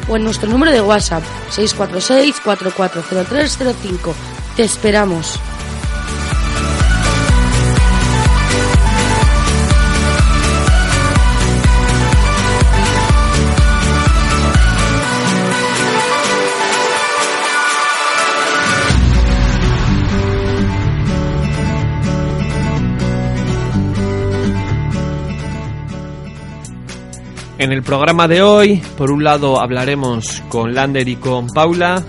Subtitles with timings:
[0.09, 4.36] o en nuestro número de WhatsApp 646 440305.
[4.57, 5.39] Te esperamos.
[27.59, 32.03] En el programa de hoy, por un lado, hablaremos con Lander y con Paula,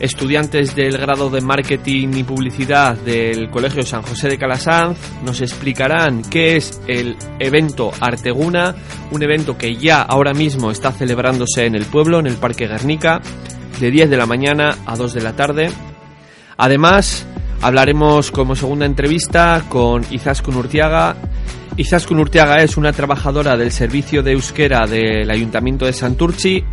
[0.00, 4.98] estudiantes del grado de Marketing y Publicidad del Colegio San José de Calasanz.
[5.24, 8.74] Nos explicarán qué es el evento Arteguna,
[9.10, 13.20] un evento que ya ahora mismo está celebrándose en el pueblo, en el Parque Guernica,
[13.80, 15.70] de 10 de la mañana a 2 de la tarde.
[16.56, 17.26] Además,
[17.60, 21.16] hablaremos como segunda entrevista con Izaskun Urtiaga.
[21.76, 26.64] Izaskun Urtiaga es una trabajadora del servicio de euskera del Ayuntamiento de Santurchi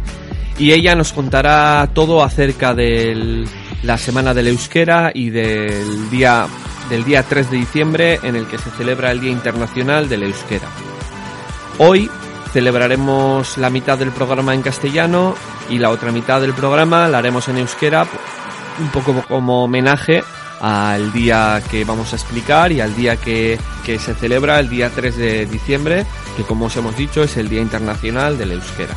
[0.58, 3.46] y ella nos contará todo acerca de
[3.84, 6.48] la Semana del Euskera y del día,
[6.90, 10.68] del día 3 de diciembre en el que se celebra el Día Internacional del Euskera.
[11.78, 12.10] Hoy
[12.54, 15.36] celebraremos la mitad del programa en castellano
[15.70, 18.08] y la otra mitad del programa la haremos en euskera,
[18.80, 20.24] un poco como homenaje
[20.62, 24.90] al día que vamos a explicar y al día que, que se celebra el día
[24.90, 26.06] 3 de diciembre,
[26.38, 28.96] que como os hemos dicho es el Día Internacional del Euskera.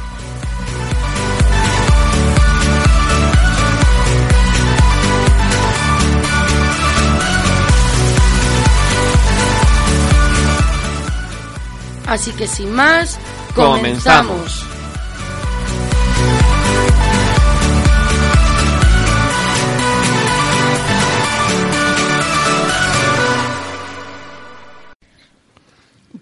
[12.09, 13.19] Así que sin más,
[13.55, 14.63] Comenzamos.
[14.65, 14.78] comenzamos.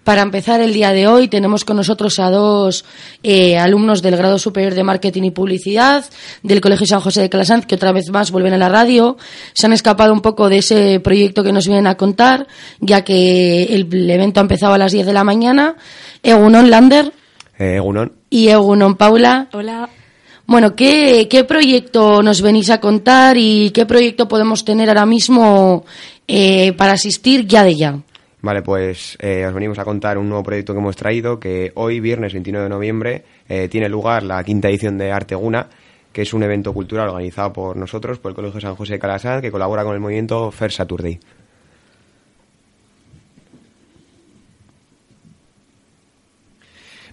[0.07, 2.85] Para empezar el día de hoy tenemos con nosotros a dos
[3.23, 6.05] eh, alumnos del grado superior de marketing y publicidad
[6.43, 9.17] del Colegio San José de Calasanz que otra vez más vuelven a la radio.
[9.53, 12.47] Se han escapado un poco de ese proyecto que nos vienen a contar
[12.79, 15.75] ya que el evento ha empezado a las 10 de la mañana.
[16.23, 17.11] Egunon Lander
[17.59, 18.13] Eh, Egunon.
[18.29, 19.49] y Egunon Paula.
[19.51, 19.89] Hola.
[20.45, 25.83] Bueno, ¿qué, ¿qué proyecto nos venís a contar y qué proyecto podemos tener ahora mismo
[26.29, 27.99] eh, para asistir ya de ya?
[28.47, 31.99] Vale, pues eh, os venimos a contar un nuevo proyecto que hemos traído, que hoy,
[31.99, 35.67] viernes 29 de noviembre, eh, tiene lugar la quinta edición de Arteguna,
[36.13, 39.41] que es un evento cultural organizado por nosotros, por el Colegio San José de Calasanz,
[39.41, 41.19] que colabora con el movimiento Fair Saturday.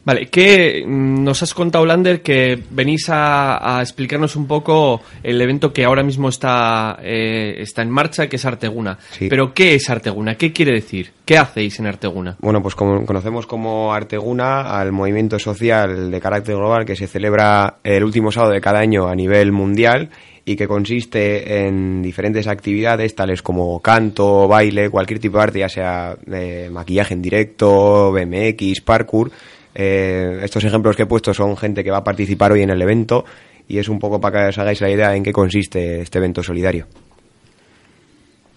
[0.04, 5.40] Vale, que mm, nos has contado, Lander, que venís a, a explicarnos un poco el
[5.40, 8.98] evento que ahora mismo está, eh, está en marcha, que es Arteguna.
[9.12, 9.28] Sí.
[9.28, 10.36] Pero, ¿qué es Arteguna?
[10.36, 11.12] ¿Qué quiere decir?
[11.24, 12.36] ¿Qué hacéis en Arteguna?
[12.40, 17.78] Bueno, pues como conocemos como Arteguna al movimiento social de carácter global que se celebra
[17.82, 20.10] el último sábado de cada año a nivel mundial
[20.44, 25.68] y que consiste en diferentes actividades tales como canto, baile, cualquier tipo de arte, ya
[25.68, 29.30] sea eh, maquillaje en directo, BMX, parkour.
[29.74, 32.80] Eh, estos ejemplos que he puesto son gente que va a participar hoy en el
[32.80, 33.24] evento
[33.68, 36.42] y es un poco para que os hagáis la idea en qué consiste este evento
[36.42, 36.86] solidario.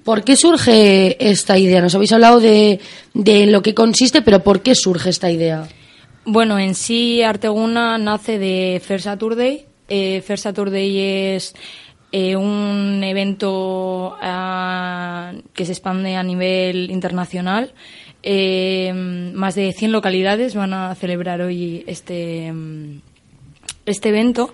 [0.04, 1.82] ¿Por qué surge esta idea?
[1.82, 2.80] Nos habéis hablado de,
[3.14, 5.68] de lo que consiste, pero ¿por qué surge esta idea?
[6.24, 9.66] Bueno, en sí Arteguna nace de Fair Saturday.
[9.90, 11.56] Eh, Fair Saturday es
[12.12, 17.74] eh, un evento ah, que se expande a nivel internacional.
[18.24, 18.92] Eh,
[19.34, 23.00] más de 100 localidades van a celebrar hoy este, mm,
[23.86, 24.54] este evento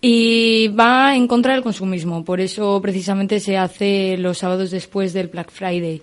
[0.00, 2.24] y va en contra del consumismo.
[2.24, 6.00] Por eso precisamente se hace los sábados después del Black Friday.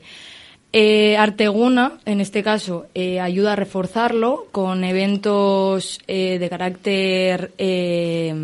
[0.74, 8.36] Eh, Arteguna, en este caso, eh, ayuda a reforzarlo con eventos eh, de carácter eh,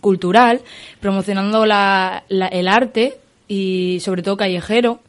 [0.00, 0.62] cultural,
[1.00, 5.00] promocionando la- el arte y sobre todo callejero.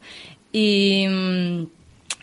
[0.52, 1.64] Y, mm,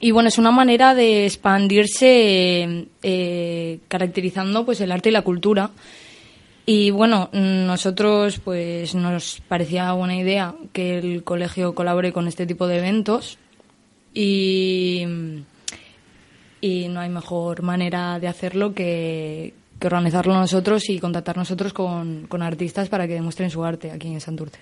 [0.03, 5.69] y bueno, es una manera de expandirse eh, caracterizando pues el arte y la cultura.
[6.65, 12.67] Y bueno, nosotros pues nos parecía buena idea que el colegio colabore con este tipo
[12.67, 13.37] de eventos
[14.13, 15.05] y,
[16.59, 22.27] y no hay mejor manera de hacerlo que, que organizarlo nosotros y contactar nosotros con,
[22.27, 24.59] con artistas para que demuestren su arte aquí en Santurce.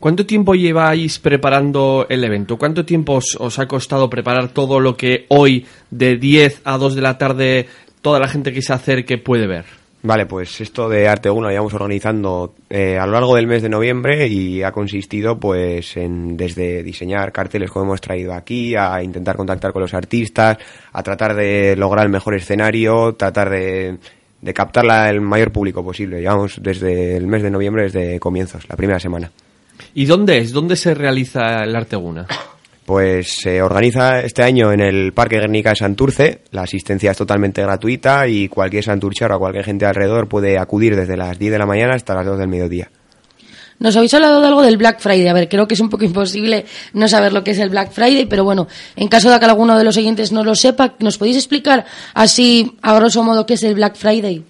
[0.00, 2.56] ¿Cuánto tiempo lleváis preparando el evento?
[2.56, 6.94] ¿Cuánto tiempo os, os ha costado preparar todo lo que hoy, de 10 a 2
[6.94, 7.68] de la tarde,
[8.00, 9.66] toda la gente que se acerque puede ver?
[10.02, 13.68] Vale, pues esto de Arteguna lo llevamos organizando eh, a lo largo del mes de
[13.68, 19.36] noviembre y ha consistido pues en desde diseñar carteles como hemos traído aquí, a intentar
[19.36, 20.56] contactar con los artistas,
[20.94, 23.98] a tratar de lograr el mejor escenario, tratar de,
[24.40, 26.22] de captarla el mayor público posible.
[26.22, 29.30] Llevamos desde el mes de noviembre, desde comienzos, la primera semana.
[29.94, 30.52] ¿Y dónde es?
[30.52, 32.26] ¿Dónde se realiza el Arteguna?
[32.84, 36.42] Pues se organiza este año en el Parque Guernica de Santurce.
[36.50, 41.16] La asistencia es totalmente gratuita y cualquier santurchero o cualquier gente alrededor puede acudir desde
[41.16, 42.90] las 10 de la mañana hasta las 2 del mediodía.
[43.80, 45.26] Nos habéis hablado de algo del Black Friday.
[45.28, 47.92] A ver, creo que es un poco imposible no saber lo que es el Black
[47.92, 51.16] Friday, pero bueno, en caso de que alguno de los oyentes no lo sepa, ¿nos
[51.16, 54.44] podéis explicar así, a grosso modo, qué es el Black Friday?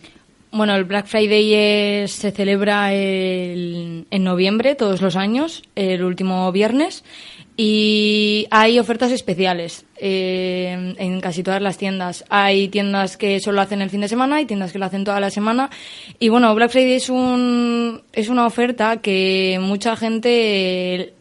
[0.53, 7.05] Bueno, el Black Friday se celebra el- en noviembre todos los años, el último viernes,
[7.57, 12.25] y hay ofertas especiales eh, en casi todas las tiendas.
[12.31, 15.21] Hay tiendas que solo hacen el fin de semana, hay tiendas que lo hacen toda
[15.21, 15.71] la semana.
[16.19, 21.13] Y bueno, Black Friday es, un, es una oferta que mucha gente,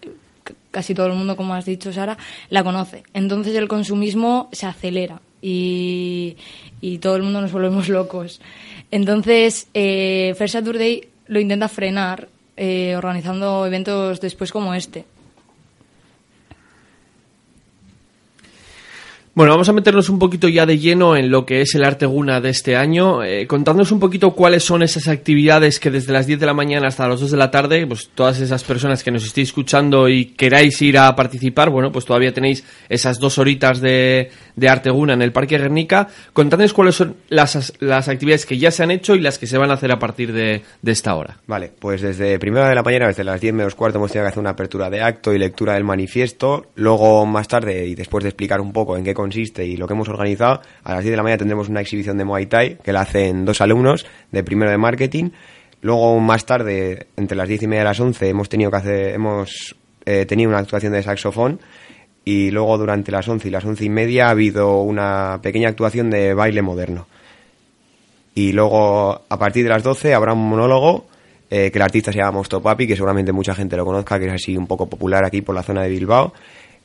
[0.71, 2.17] casi todo el mundo, como has dicho Sara,
[2.49, 3.03] la conoce.
[3.13, 6.35] Entonces el consumismo se acelera y,
[6.81, 8.39] y todo el mundo nos volvemos locos.
[8.91, 12.27] Entonces, eh, Fair Saturday lo intenta frenar
[12.57, 15.05] eh, organizando eventos después como este.
[19.39, 22.41] Bueno, vamos a meternos un poquito ya de lleno en lo que es el Arteguna
[22.41, 26.45] de este año, eh, un poquito cuáles son esas actividades que desde las 10 de
[26.45, 29.47] la mañana hasta las 2 de la tarde, pues todas esas personas que nos estéis
[29.47, 34.69] escuchando y queráis ir a participar, bueno, pues todavía tenéis esas dos horitas de, de
[34.69, 36.07] Arteguna en el Parque Guernica.
[36.33, 39.57] Contadnos cuáles son las, las actividades que ya se han hecho y las que se
[39.57, 41.37] van a hacer a partir de, de esta hora.
[41.47, 44.29] Vale, pues desde primera de la mañana, desde las 10 menos cuarto, hemos tenido que
[44.29, 46.67] hacer una apertura de acto y lectura del manifiesto.
[46.75, 49.93] Luego, más tarde, y después de explicar un poco en qué consiste y lo que
[49.93, 52.91] hemos organizado, a las 10 de la mañana tendremos una exhibición de Muay Thai que
[52.91, 55.29] la hacen dos alumnos de primero de marketing.
[55.81, 59.13] Luego, más tarde, entre las 10 y media y las 11, hemos tenido que hacer,
[59.13, 59.75] hemos
[60.05, 61.59] eh, tenido una actuación de saxofón.
[62.25, 66.09] Y luego, durante las 11 y las 11 y media, ha habido una pequeña actuación
[66.09, 67.07] de baile moderno.
[68.35, 71.07] Y luego, a partir de las 12, habrá un monólogo
[71.49, 74.27] eh, que el artista se llama Mosto Papi, que seguramente mucha gente lo conozca, que
[74.27, 76.33] es así un poco popular aquí por la zona de Bilbao.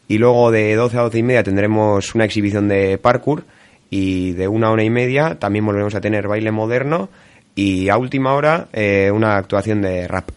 [0.08, 3.44] Y luego de 12 a 12 y media tendremos una exhibición de parkour
[3.90, 7.08] y de una hora y media también volveremos a tener baile moderno
[7.54, 10.30] y a última hora eh, una actuación de rap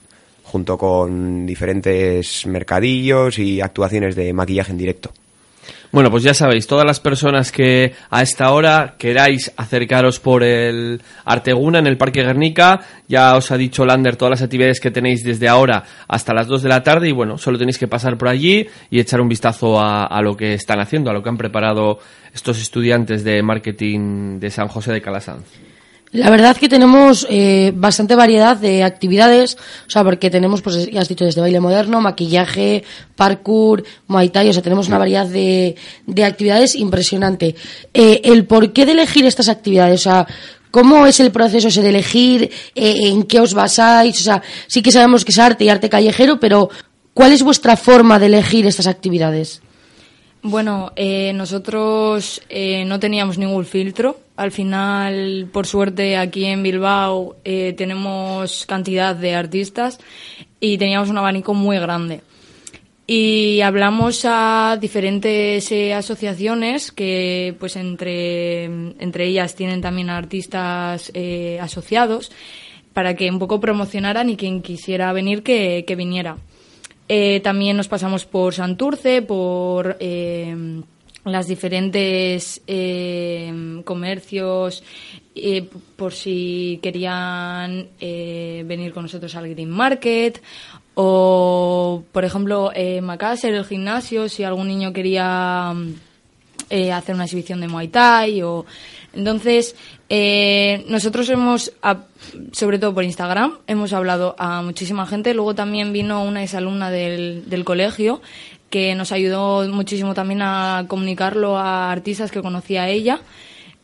[0.47, 5.11] junto con diferentes mercadillos y actuaciones de maquillaje en directo.
[5.91, 11.01] Bueno, pues ya sabéis, todas las personas que a esta hora queráis acercaros por el
[11.25, 15.23] Arteguna en el Parque Guernica, ya os ha dicho Lander todas las actividades que tenéis
[15.23, 18.27] desde ahora hasta las 2 de la tarde y bueno, solo tenéis que pasar por
[18.27, 21.37] allí y echar un vistazo a, a lo que están haciendo, a lo que han
[21.37, 21.99] preparado
[22.33, 25.45] estos estudiantes de marketing de San José de Calasanz.
[26.11, 31.01] La verdad que tenemos eh, bastante variedad de actividades, o sea, porque tenemos, pues ya
[31.01, 32.85] has dicho, desde baile moderno, maquillaje,
[33.15, 37.55] parkour, muay thai, o sea, tenemos una variedad de, de actividades impresionante.
[37.93, 40.27] Eh, el porqué de elegir estas actividades, o sea,
[40.71, 44.17] ¿cómo es el proceso ese de elegir, eh, en qué os basáis?
[44.21, 46.69] O sea, sí que sabemos que es arte y arte callejero, pero
[47.13, 49.61] ¿cuál es vuestra forma de elegir estas actividades?
[50.43, 54.19] Bueno, eh, nosotros eh, no teníamos ningún filtro.
[54.35, 59.99] Al final, por suerte, aquí en Bilbao eh, tenemos cantidad de artistas
[60.59, 62.21] y teníamos un abanico muy grande.
[63.09, 71.57] Y hablamos a diferentes eh, asociaciones que, pues, entre, entre ellas tienen también artistas eh,
[71.61, 72.33] asociados
[72.91, 76.35] para que un poco promocionaran y quien quisiera venir que, que viniera.
[77.09, 80.81] Eh, también nos pasamos por Santurce, por eh,
[81.23, 84.83] las diferentes eh, comercios,
[85.35, 90.41] eh, por si querían eh, venir con nosotros al Green Market.
[90.95, 92.71] O, por ejemplo,
[93.03, 95.73] Macáser, el gimnasio, si algún niño quería
[96.69, 98.41] eh, hacer una exhibición de Muay Thai.
[98.41, 98.65] O...
[99.13, 99.75] Entonces,
[100.09, 101.73] eh, nosotros hemos,
[102.51, 105.33] sobre todo por Instagram, hemos hablado a muchísima gente.
[105.33, 108.21] Luego también vino una exalumna del, del colegio
[108.69, 113.21] que nos ayudó muchísimo también a comunicarlo a artistas que conocía ella.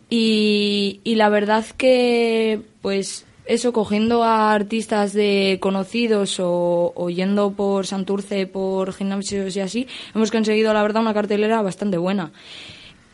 [0.10, 7.52] Y, y la verdad que, pues, eso, cogiendo a artistas de conocidos o, o yendo
[7.54, 12.32] por Santurce, por gimnasios y así, hemos conseguido, la verdad, una cartelera bastante buena.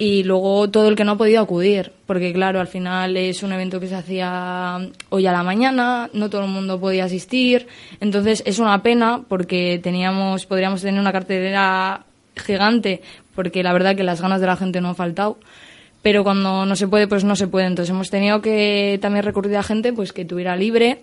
[0.02, 3.52] Y luego todo el que no ha podido acudir, porque claro, al final es un
[3.52, 4.80] evento que se hacía
[5.10, 7.68] hoy a la mañana, no todo el mundo podía asistir,
[8.00, 12.06] entonces es una pena porque teníamos, podríamos tener una cartelera
[12.38, 13.02] gigante,
[13.36, 15.38] porque la verdad que las ganas de la gente no han faltado,
[16.02, 19.58] pero cuando no se puede, pues no se puede, entonces hemos tenido que también recurrir
[19.58, 21.02] a gente pues que tuviera libre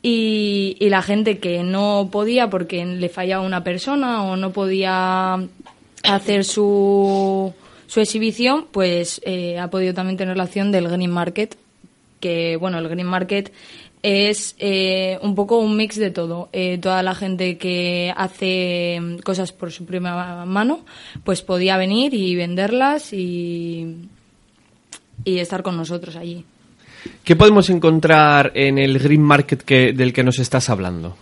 [0.00, 5.40] y, y la gente que no podía porque le fallaba una persona o no podía
[6.04, 7.52] hacer su,
[7.86, 11.56] su exhibición, pues eh, ha podido también tener la opción del Green Market,
[12.20, 13.52] que bueno, el Green Market
[14.02, 16.48] es eh, un poco un mix de todo.
[16.52, 20.84] Eh, toda la gente que hace mm, cosas por su primera mano,
[21.24, 24.08] pues podía venir y venderlas y,
[25.24, 26.44] y estar con nosotros allí.
[27.24, 31.16] ¿Qué podemos encontrar en el Green Market que, del que nos estás hablando?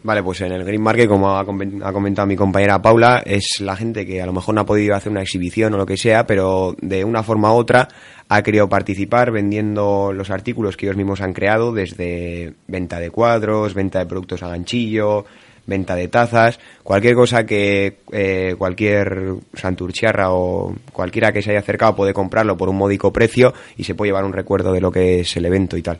[0.00, 3.60] Vale, pues en el Green Market, como ha comen- ha comentado mi compañera Paula, es
[3.60, 5.96] la gente que a lo mejor no ha podido hacer una exhibición o lo que
[5.96, 7.88] sea, pero de una forma u otra
[8.28, 13.74] ha querido participar vendiendo los artículos que ellos mismos han creado, desde venta de cuadros,
[13.74, 15.24] venta de productos a ganchillo,
[15.66, 21.96] venta de tazas, cualquier cosa que eh, cualquier santurchiarra o cualquiera que se haya acercado
[21.96, 25.20] puede comprarlo por un módico precio y se puede llevar un recuerdo de lo que
[25.20, 25.98] es el evento y tal.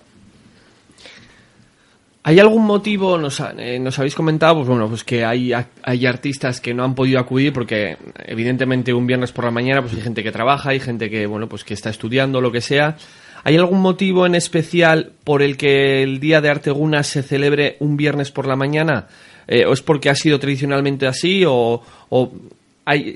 [2.28, 6.74] ¿Hay algún motivo, nos, eh, nos habéis comentado, pues bueno, pues que hay, artistas que
[6.74, 10.30] no han podido acudir porque evidentemente un viernes por la mañana pues hay gente que
[10.30, 12.98] trabaja, hay gente que, bueno, pues que está estudiando, lo que sea.
[13.44, 17.96] ¿Hay algún motivo en especial por el que el Día de Arteguna se celebre un
[17.96, 19.06] viernes por la mañana?
[19.46, 21.82] Eh, ¿O es porque ha sido tradicionalmente así o,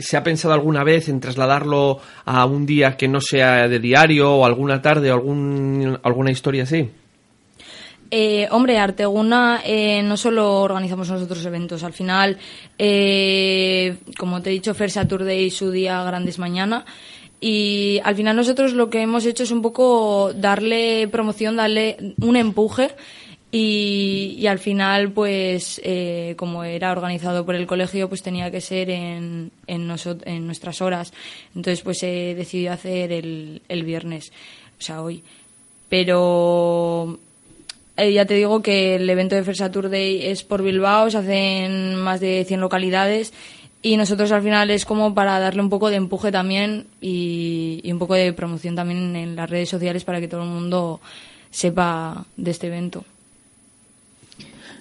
[0.00, 4.32] se ha pensado alguna vez en trasladarlo a un día que no sea de diario
[4.36, 6.88] o alguna tarde o algún, alguna historia así?
[8.14, 12.36] Eh, hombre, Arteguna eh, no solo organizamos nosotros eventos, al final,
[12.78, 16.84] eh, como te he dicho, Fair Saturday su día grandes mañana.
[17.40, 22.36] Y al final nosotros lo que hemos hecho es un poco darle promoción, darle un
[22.36, 22.90] empuje
[23.50, 25.80] y, y al final pues
[26.36, 31.14] como era organizado por el colegio pues tenía que ser en, en, nuestras horas.
[31.56, 34.32] Entonces pues he decidido hacer el, el viernes,
[34.78, 35.24] o sea hoy.
[35.88, 37.18] Pero
[38.02, 41.96] eh, ya te digo que el evento de Fair Saturday es por Bilbao, se hacen
[41.96, 43.32] más de 100 localidades
[43.82, 47.92] y nosotros al final es como para darle un poco de empuje también y, y
[47.92, 51.00] un poco de promoción también en las redes sociales para que todo el mundo
[51.50, 53.04] sepa de este evento.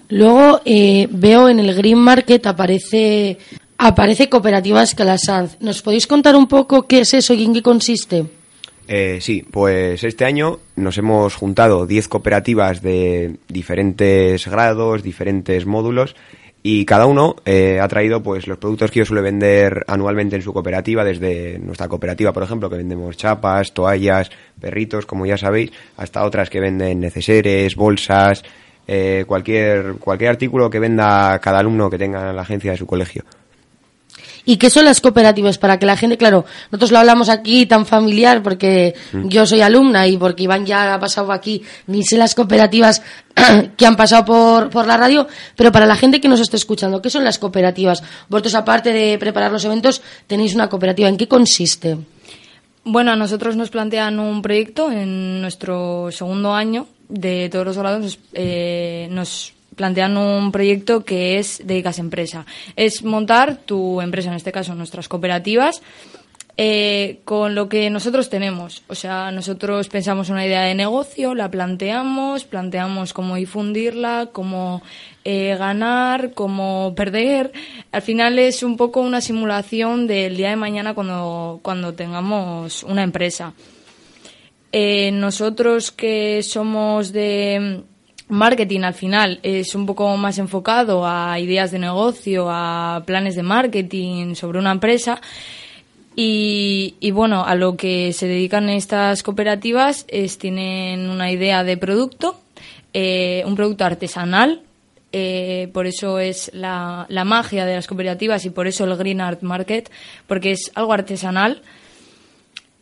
[0.08, 3.38] Luego eh, veo en el Green Market aparece
[3.78, 5.56] aparece Cooperativas Calasanz.
[5.60, 8.26] ¿Nos podéis contar un poco qué es eso y en qué consiste?
[8.88, 16.16] Eh, sí, pues este año nos hemos juntado 10 cooperativas de diferentes grados, diferentes módulos
[16.64, 20.42] y cada uno eh, ha traído pues los productos que yo suele vender anualmente en
[20.42, 25.72] su cooperativa, desde nuestra cooperativa, por ejemplo, que vendemos chapas, toallas, perritos, como ya sabéis,
[25.96, 28.44] hasta otras que venden neceseres, bolsas,
[28.86, 32.86] eh, cualquier, cualquier artículo que venda cada alumno que tenga en la agencia de su
[32.86, 33.24] colegio.
[34.44, 35.56] ¿Y qué son las cooperativas?
[35.58, 39.28] Para que la gente, claro, nosotros lo hablamos aquí tan familiar porque Mm.
[39.28, 43.02] yo soy alumna y porque Iván ya ha pasado aquí, ni sé las cooperativas
[43.76, 47.00] que han pasado por, por la radio, pero para la gente que nos esté escuchando,
[47.00, 48.02] ¿qué son las cooperativas?
[48.28, 51.08] Vosotros, aparte de preparar los eventos, tenéis una cooperativa.
[51.08, 51.96] ¿En qué consiste?
[52.84, 58.00] Bueno, a nosotros nos plantean un proyecto en nuestro segundo año de todos los grados.
[58.02, 62.46] Nos, eh, nos plantean un proyecto que es Dedicas Empresa.
[62.76, 65.82] Es montar tu empresa, en este caso nuestras cooperativas,
[66.58, 68.82] eh, con lo que nosotros tenemos.
[68.88, 74.82] O sea, nosotros pensamos una idea de negocio, la planteamos, planteamos cómo difundirla, cómo
[75.24, 77.52] eh, ganar, cómo perder.
[77.90, 83.02] Al final es un poco una simulación del día de mañana cuando, cuando tengamos una
[83.02, 83.54] empresa.
[84.72, 87.82] Eh, nosotros que somos de
[88.32, 93.42] marketing al final es un poco más enfocado a ideas de negocio, a planes de
[93.42, 95.20] marketing sobre una empresa.
[96.16, 101.76] Y, y bueno, a lo que se dedican estas cooperativas es tienen una idea de
[101.76, 102.40] producto,
[102.92, 104.62] eh, un producto artesanal,
[105.12, 109.20] eh, por eso es la, la magia de las cooperativas y por eso el Green
[109.20, 109.90] Art Market,
[110.26, 111.62] porque es algo artesanal.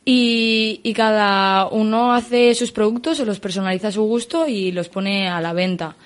[0.04, 5.28] Y, cada uno hace sus productos, se los personaliza a su gusto y los pone
[5.28, 5.96] a la venta.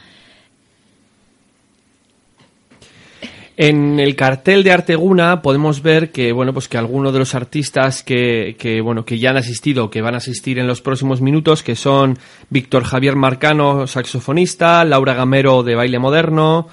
[3.56, 8.02] En el cartel de Arteguna podemos ver que bueno pues que algunos de los artistas
[8.02, 11.62] que, que bueno que ya han asistido que van a asistir en los próximos minutos
[11.62, 12.18] que son
[12.50, 16.66] Víctor Javier Marcano saxofonista Laura Gamero de baile moderno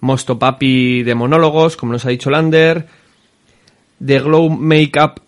[0.00, 2.86] Mosto Papi de monólogos como nos ha dicho Lander
[4.04, 5.22] The Glow Makeup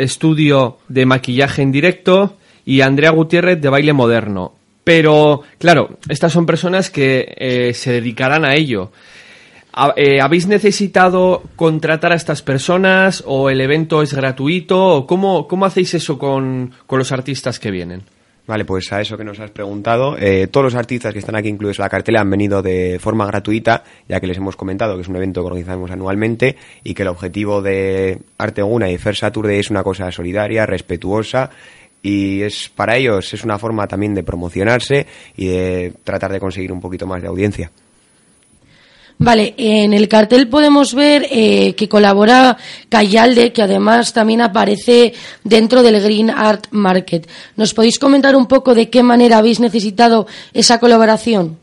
[0.00, 4.54] Est- Studio de maquillaje en directo y Andrea Gutiérrez de baile moderno
[4.84, 8.90] pero claro estas son personas que eh, se dedicarán a ello
[9.96, 14.84] eh, ¿Habéis necesitado contratar a estas personas o el evento es gratuito?
[14.96, 18.02] ¿O cómo, cómo hacéis eso con, con los artistas que vienen?
[18.50, 21.46] Vale, pues a eso que nos has preguntado, eh, todos los artistas que están aquí
[21.46, 25.02] incluidos en la cartela han venido de forma gratuita, ya que les hemos comentado que
[25.02, 29.60] es un evento que organizamos anualmente y que el objetivo de Arteguna y Fair Saturday
[29.60, 31.48] es una cosa solidaria, respetuosa
[32.02, 36.72] y es para ellos es una forma también de promocionarse y de tratar de conseguir
[36.72, 37.70] un poquito más de audiencia.
[39.22, 42.56] Vale, en el cartel podemos ver eh, que colabora
[42.88, 45.12] Cayalde, que además también aparece
[45.44, 47.28] dentro del Green Art Market.
[47.54, 51.58] ¿Nos podéis comentar un poco de qué manera habéis necesitado esa colaboración?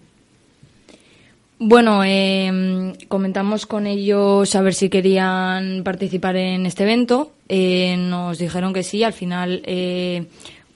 [1.57, 7.31] Bueno, eh, comentamos con ellos a ver si querían participar en este evento.
[7.49, 9.03] Eh, nos dijeron que sí.
[9.03, 10.27] Al final, eh,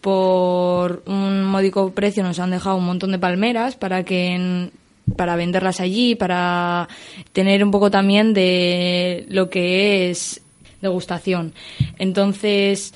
[0.01, 4.71] por un módico precio, nos han dejado un montón de palmeras para que
[5.15, 6.87] para venderlas allí, para
[7.33, 10.41] tener un poco también de lo que es
[10.81, 11.53] degustación.
[11.99, 12.93] Entonces,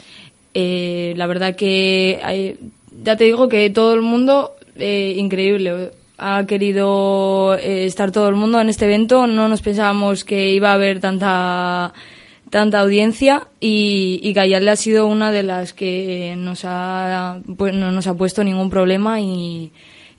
[0.54, 2.58] eh, la verdad que hay-
[3.04, 8.36] ya te digo que todo el mundo eh, increíble ha querido eh, estar todo el
[8.36, 11.93] mundo en este evento no nos pensábamos que iba a haber tanta
[12.49, 14.34] tanta audiencia y, y
[14.69, 19.19] ha sido una de las que nos ha pues no nos ha puesto ningún problema
[19.19, 19.71] y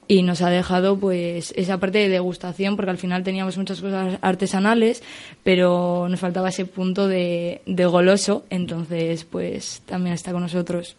[0.09, 4.19] y nos ha dejado pues esa parte de degustación porque al final teníamos muchas cosas
[4.23, 5.03] artesanales
[5.43, 10.97] pero nos faltaba ese punto de, de goloso entonces pues también está con nosotros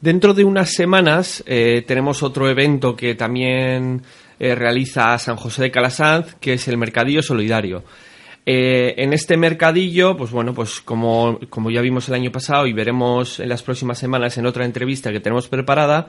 [0.00, 4.02] Dentro de unas semanas eh, tenemos otro evento que también
[4.38, 7.82] eh, realiza San José de Calasanz, que es el Mercadillo Solidario.
[8.44, 12.72] Eh, en este mercadillo, pues bueno, pues como, como ya vimos el año pasado y
[12.72, 16.08] veremos en las próximas semanas en otra entrevista que tenemos preparada,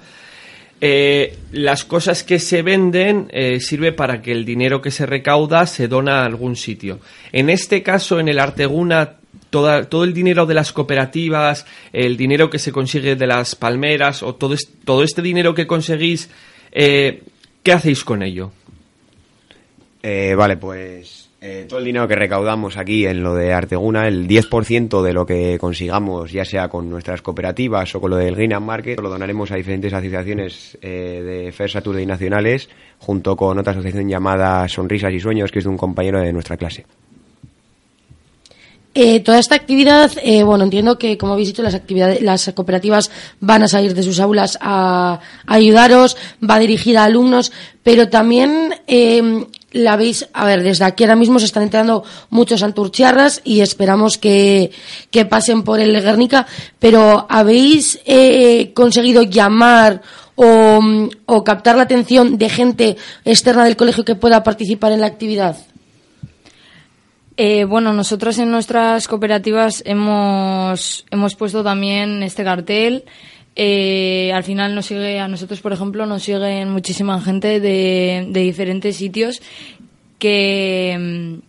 [0.82, 5.66] eh, las cosas que se venden eh, sirve para que el dinero que se recauda
[5.66, 7.00] se dona a algún sitio.
[7.32, 9.16] En este caso, en el Arteguna,
[9.50, 14.22] toda- todo el dinero de las cooperativas, el dinero que se consigue de las palmeras
[14.24, 16.30] o todo, todo este dinero que conseguís,
[16.72, 17.24] eh,
[17.64, 18.52] ¿qué hacéis con ello?
[20.36, 25.04] Vale, pues eh, todo el dinero que recaudamos aquí en lo de Arteguna, el 10%
[25.04, 28.66] de lo que consigamos, ya sea con nuestras cooperativas o con lo del Green and
[28.66, 34.10] Market, lo donaremos a diferentes asociaciones eh, de Fair Saturday nacionales, junto con otra asociación
[34.10, 36.86] llamada Sonrisas y Sueños, que es de un compañero de nuestra clase.
[39.00, 43.12] Eh, toda esta actividad, eh, bueno, entiendo que, como habéis dicho, las actividades, las cooperativas
[43.40, 47.52] van a salir de sus aulas a, ayudaros, va dirigida a alumnos,
[47.84, 52.64] pero también eh, la veis, a ver, desde aquí ahora mismo se están entrando muchos
[52.64, 54.72] anturchiarras y esperamos que,
[55.12, 56.48] que pasen por el Guernica,
[56.80, 60.02] pero ¿habéis eh, conseguido llamar
[60.36, 60.80] o,
[61.26, 65.58] o captar la atención de gente externa del colegio que pueda participar en la actividad?
[67.40, 73.04] Eh, bueno, nosotros en nuestras cooperativas hemos, hemos puesto también este cartel.
[73.60, 78.42] Eh, al final nos sigue, a nosotros por ejemplo, nos siguen muchísima gente de, de
[78.42, 79.42] diferentes sitios
[80.20, 81.40] que,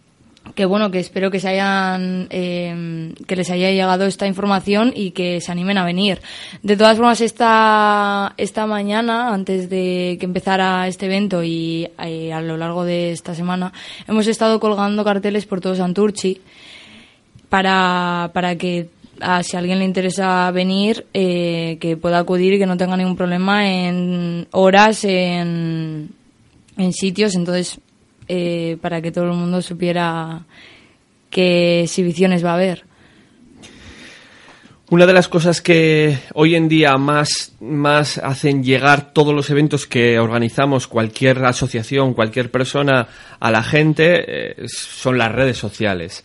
[0.55, 5.11] que bueno, que espero que se hayan, eh, que les haya llegado esta información y
[5.11, 6.21] que se animen a venir.
[6.63, 12.41] De todas formas, esta, esta mañana, antes de que empezara este evento y eh, a
[12.41, 13.73] lo largo de esta semana,
[14.07, 16.41] hemos estado colgando carteles por todo Santurchi
[17.49, 18.89] para, para que
[19.21, 22.97] a, si a alguien le interesa venir, eh, que pueda acudir y que no tenga
[22.97, 26.11] ningún problema en horas, en,
[26.77, 27.35] en sitios.
[27.35, 27.81] Entonces,
[28.29, 30.45] eh, para que todo el mundo supiera
[31.31, 32.85] qué exhibiciones va a haber.
[34.91, 39.87] Una de las cosas que hoy en día más, más hacen llegar todos los eventos
[39.87, 43.07] que organizamos cualquier asociación, cualquier persona
[43.39, 44.25] a la gente,
[44.63, 46.25] eh, son las redes sociales.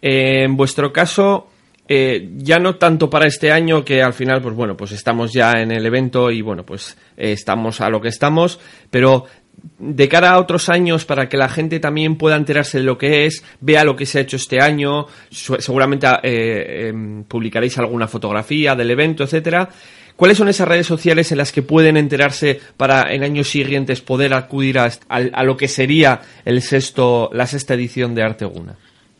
[0.00, 1.48] En vuestro caso,
[1.88, 5.52] eh, ya no tanto para este año que al final, pues bueno, pues estamos ya
[5.52, 8.58] en el evento y bueno, pues eh, estamos a lo que estamos,
[8.90, 9.26] pero
[9.78, 13.26] de cara a otros años para que la gente también pueda enterarse de lo que
[13.26, 18.74] es, vea lo que se ha hecho este año, seguramente eh, em, publicaréis alguna fotografía
[18.74, 19.68] del evento, etcétera.
[20.16, 24.32] ¿Cuáles son esas redes sociales en las que pueden enterarse para en años siguientes poder
[24.34, 28.76] acudir a, al- a lo que sería el sexto, la sexta edición de Arteguna?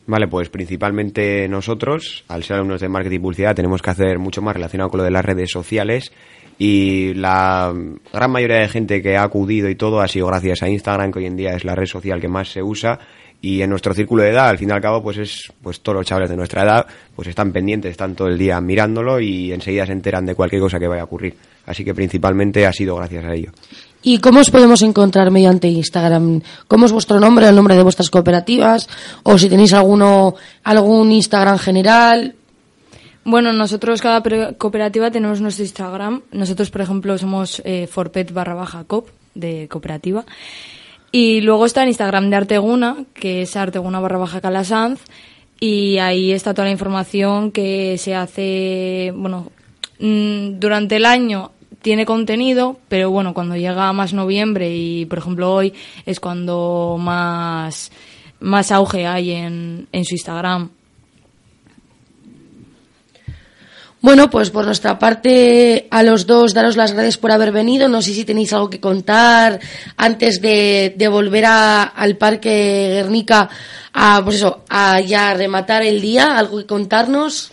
[0.07, 4.55] Vale, pues principalmente nosotros, al ser alumnos de marketing publicidad, tenemos que hacer mucho más
[4.55, 6.11] relacionado con lo de las redes sociales
[6.59, 7.73] y la
[8.13, 11.19] gran mayoría de gente que ha acudido y todo ha sido gracias a Instagram, que
[11.19, 12.99] hoy en día es la red social que más se usa
[13.41, 15.97] y en nuestro círculo de edad, al fin y al cabo, pues es pues todos
[15.97, 19.85] los chavales de nuestra edad, pues están pendientes, están todo el día mirándolo y enseguida
[19.85, 21.35] se enteran de cualquier cosa que vaya a ocurrir.
[21.65, 23.51] Así que principalmente ha sido gracias a ello.
[24.07, 26.39] ¿Y cómo os podemos encontrar mediante Instagram?
[26.67, 28.87] ¿Cómo es vuestro nombre, el nombre de vuestras cooperativas?
[29.23, 32.35] ¿O si tenéis alguno, algún Instagram general?
[33.23, 34.21] Bueno, nosotros cada
[34.59, 36.21] cooperativa tenemos nuestro Instagram.
[36.31, 40.23] Nosotros, por ejemplo, somos eh, forpet barra baja cop de cooperativa.
[41.11, 45.01] Y luego está el Instagram de Arteguna, que es Arteguna barra baja Calasanz.
[45.59, 49.51] Y ahí está toda la información que se hace, bueno,
[49.99, 51.53] mm, durante el año
[51.85, 55.71] tiene contenido, pero bueno, cuando llega más noviembre y, por ejemplo, hoy
[56.07, 57.91] es cuando más,
[58.39, 60.71] más auge hay en, en su Instagram.
[64.01, 67.87] Bueno, pues por nuestra parte, a los dos, daros las gracias por haber venido.
[67.87, 69.59] No sé si tenéis algo que contar
[69.95, 73.47] antes de, de volver a- al Parque Guernica
[73.93, 76.37] a, pues eso, a ya rematar el día.
[76.37, 77.51] ¿Algo que contarnos?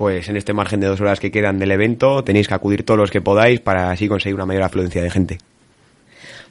[0.00, 2.96] Pues en este margen de dos horas que quedan del evento tenéis que acudir todos
[2.96, 5.38] los que podáis para así conseguir una mayor afluencia de gente.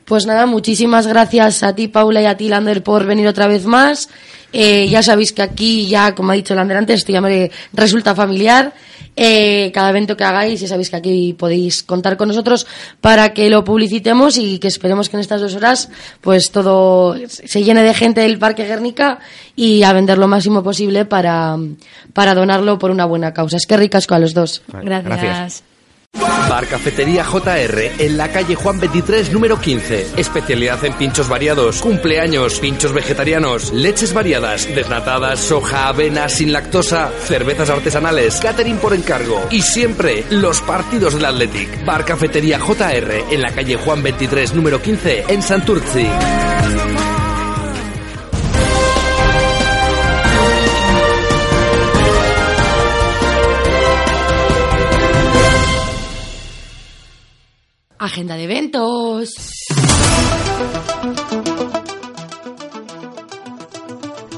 [0.09, 3.67] Pues nada, muchísimas gracias a ti, Paula, y a ti, Lander, por venir otra vez
[3.67, 4.09] más.
[4.51, 8.15] Eh, ya sabéis que aquí, ya, como ha dicho Lander antes, esto ya me resulta
[8.15, 8.73] familiar.
[9.15, 12.65] Eh, cada evento que hagáis, ya sabéis que aquí podéis contar con nosotros
[13.01, 15.89] para que lo publicitemos y que esperemos que en estas dos horas,
[16.21, 19.19] pues todo se llene de gente del Parque Guernica
[19.55, 21.55] y a vender lo máximo posible para,
[22.13, 23.57] para donarlo por una buena causa.
[23.57, 24.63] Es que ricasco a los dos.
[24.73, 25.68] Gracias.
[26.49, 30.13] Bar Cafetería JR en la calle Juan 23 número 15.
[30.17, 37.69] Especialidad en pinchos variados, cumpleaños, pinchos vegetarianos, leches variadas, desnatadas, soja, avena, sin lactosa, cervezas
[37.69, 41.85] artesanales, catering por encargo y siempre los partidos del Athletic.
[41.85, 46.07] Bar Cafetería JR en la calle Juan 23 número 15 en Santurci.
[57.99, 59.33] Agenda de eventos.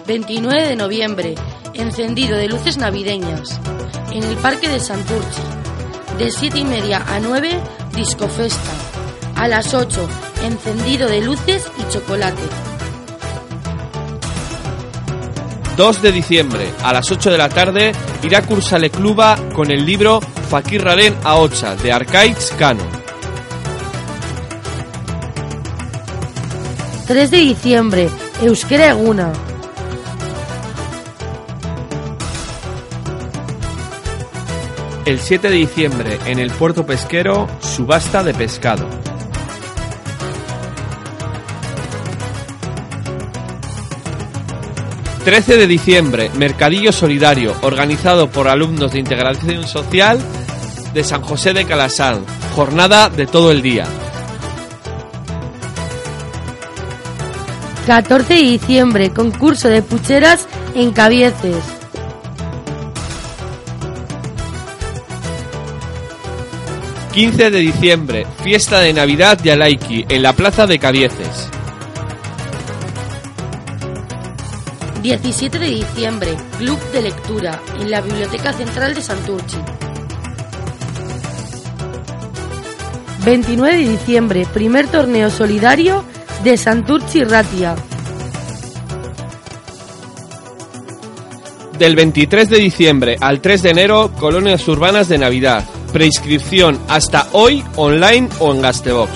[0.08, 1.36] ...29 de noviembre...
[1.76, 3.60] ...encendido de luces navideñas...
[4.12, 5.41] ...en el Parque de Santurchi...
[6.17, 7.60] ...de 7 y media a 9...
[7.95, 8.71] ...disco festa...
[9.36, 10.10] ...a las 8...
[10.43, 12.41] ...encendido de luces y chocolate...
[15.78, 17.91] 2 de diciembre, a las 8 de la tarde,
[18.24, 23.01] irá Cursale Cluba con el libro Fakirraren a Ocha, de Arcaids Cano.
[27.12, 28.10] 3 de diciembre...
[28.41, 29.34] ...Euskera Eguna...
[35.04, 38.88] El 7 de diciembre, en el puerto pesquero, subasta de pescado.
[45.26, 50.17] 13 de diciembre, Mercadillo Solidario, organizado por alumnos de Integración Social
[50.93, 52.21] de San José de Calasal.
[52.56, 53.86] Jornada de todo el día.
[57.86, 61.63] 14 de diciembre, concurso de pucheras en Cabieces.
[67.13, 71.50] 15 de diciembre, fiesta de Navidad de Alaiki en la plaza de Cabieces.
[75.02, 79.58] 17 de diciembre, club de lectura en la Biblioteca Central de Santurchi.
[83.26, 86.06] 29 de diciembre, primer torneo solidario
[86.43, 87.75] de Santurchi Ratia.
[91.77, 95.63] Del 23 de diciembre al 3 de enero, colonias urbanas de Navidad.
[95.93, 99.12] Preinscripción hasta hoy online o en Gastebox.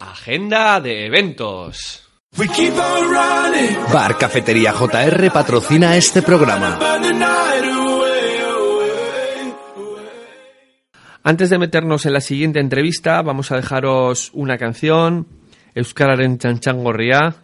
[0.00, 2.07] Agenda de eventos.
[2.38, 6.78] We keep on running Bar Cafetería JR patrocina este programa.
[11.24, 15.26] Antes de meternos en la siguiente entrevista, vamos a dejaros una canción,
[15.74, 17.34] Euskararen Txantxangorria.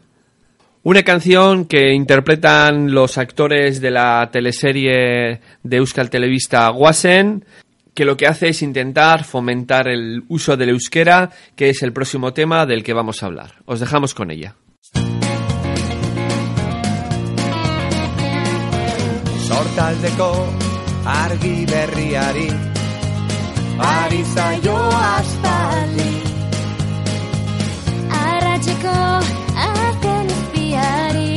[0.84, 7.44] Una canción que interpretan los actores de la teleserie de Euskal Televista Guasen,
[7.94, 12.32] que lo que hace es intentar fomentar el uso del euskera, que es el próximo
[12.32, 13.54] tema del que vamos a hablar.
[13.64, 14.54] Os dejamos con ella.
[19.64, 20.30] Sortaldeko
[21.08, 22.48] argi berriari.
[23.80, 26.08] Ari zaio aspaldi.
[28.18, 28.96] Arratxeko
[29.68, 31.32] azken izpiari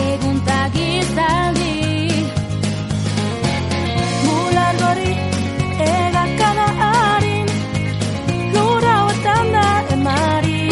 [0.00, 1.76] Egun tagizaldi
[4.26, 5.12] Mular gori
[5.86, 7.52] egakada harin
[8.56, 10.64] Lura hauetan da emari.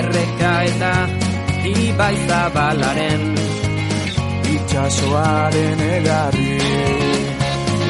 [0.00, 0.94] Erreka eta
[1.76, 3.31] ibai zabalaren
[4.72, 6.52] Itxasoaren egarri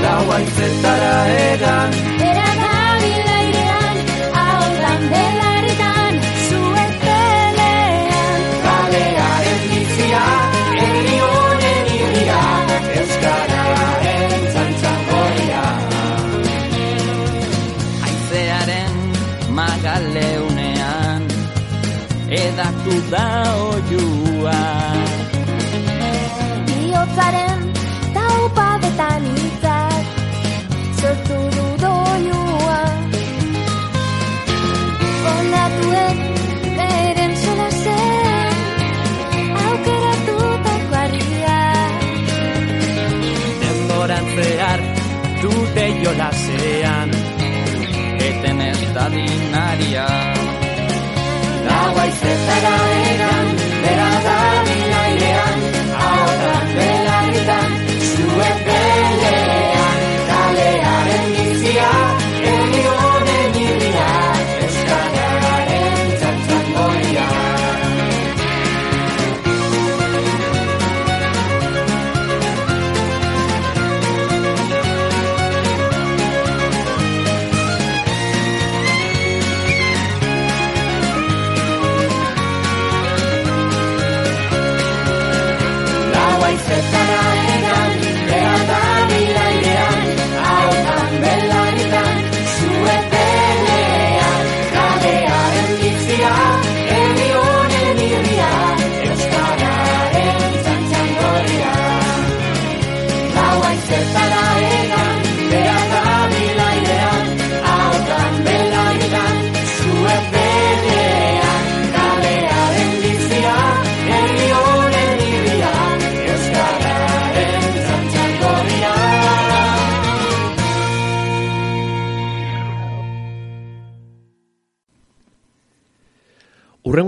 [0.03, 1.93] Lau aizetara egan.
[2.21, 4.01] Bera da bilairean
[4.39, 6.19] Haudan belarritan
[6.49, 8.43] Zuek pelean.
[8.67, 10.25] Kalearen bizia
[10.89, 12.43] Eri honen irria
[12.99, 15.65] Euskararen txantxangoria
[18.11, 18.95] Aizearen
[19.61, 21.31] magaleunean
[22.45, 23.29] Edatu da
[23.71, 24.82] oiua
[46.03, 47.11] jola zean
[48.29, 50.07] Eten ez da dinaria.
[51.67, 52.77] Gau aizetara
[53.13, 53.62] egan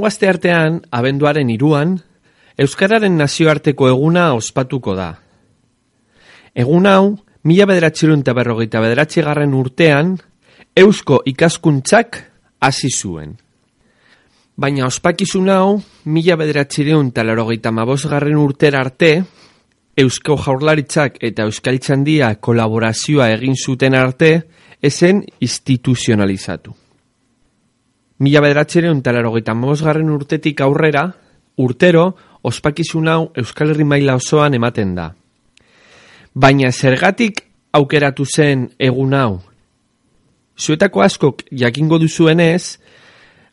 [0.07, 1.99] aste artean, abenduaren iruan,
[2.55, 5.09] Euskararen nazioarteko eguna ospatuko da.
[6.55, 10.13] Egun hau, mila bederatxirun eta berrogeita bederatxigarren urtean,
[10.75, 12.21] Eusko ikaskuntzak
[12.61, 13.35] hasi zuen.
[14.55, 19.17] Baina ospakizun hau, mila bederatxireun eta larogeita mabosgarren urtera arte,
[19.99, 24.31] Eusko jaurlaritzak eta Euskaltzandia kolaborazioa egin zuten arte,
[24.83, 26.84] ezen instituzionalizatu.
[28.25, 31.03] Mila bederatxereun eta larogeita mabosgarren urtetik aurrera,
[31.61, 32.05] urtero,
[32.45, 35.11] ospakizun hau Euskal Herri maila osoan ematen da.
[36.35, 37.43] Baina zergatik
[37.77, 39.41] aukeratu zen egun hau?
[40.57, 42.79] Zuetako askok jakingo duzuenez,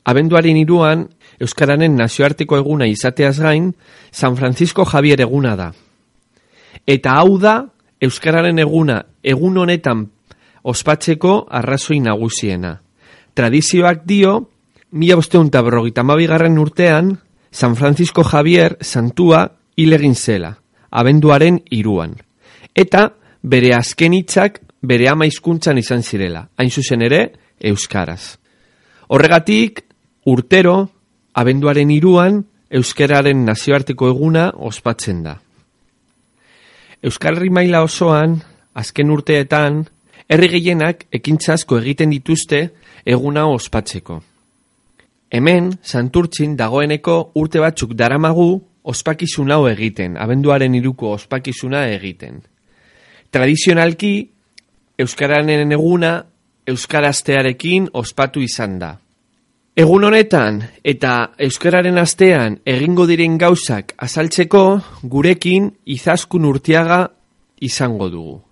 [0.06, 1.08] abenduaren iruan
[1.42, 3.72] Euskararen nazioarteko eguna izateaz gain,
[4.12, 5.72] San Francisco Javier eguna da.
[6.86, 7.56] Eta hau da,
[8.00, 10.06] Euskararen eguna egun honetan
[10.64, 12.78] ospatzeko arrazoi nagusiena.
[13.34, 14.51] Tradizioak dio,
[14.92, 17.20] mila bosteunta berrogeita mabigarren urtean,
[17.52, 20.58] San Francisco Javier santua hilegin zela,
[20.92, 22.16] abenduaren iruan.
[22.76, 28.38] Eta bere azken hitzak bere ama hizkuntzan izan zirela, hain zuzen ere, Euskaraz.
[29.08, 29.84] Horregatik,
[30.26, 30.90] urtero,
[31.34, 35.36] abenduaren iruan, Euskararen nazioarteko eguna ospatzen da.
[37.04, 38.38] Euskal Herri maila osoan,
[38.74, 39.84] azken urteetan,
[40.32, 42.70] herri gehienak ekintzasko egiten dituzte
[43.04, 44.22] eguna ospatzeko.
[45.32, 48.50] Hemen, Santurtzin dagoeneko urte batzuk daramagu
[48.84, 52.42] ospakizun hau egiten, abenduaren iruko ospakizuna egiten.
[53.32, 54.14] Tradizionalki,
[55.00, 56.18] Euskararen eguna
[56.68, 58.92] Euskaraztearekin ospatu izan da.
[59.82, 64.66] Egun honetan eta Euskararen astean egingo diren gauzak azaltzeko
[65.16, 67.06] gurekin izaskun urtiaga
[67.72, 68.51] izango dugu.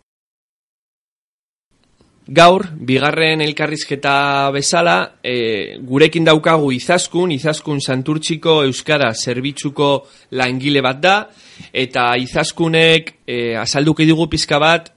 [2.29, 9.87] Gaur, bigarren elkarrizketa bezala, e, gurekin daukagu izaskun, izaskun santurtziko Euskara zerbitzuko
[10.37, 11.15] langile bat da,
[11.73, 14.91] eta izaskunek e, azalduki dugu pizka bat